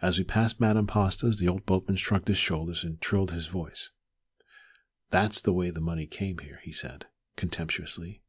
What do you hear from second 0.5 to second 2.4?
Madame Pasta's the old boatman shrugged his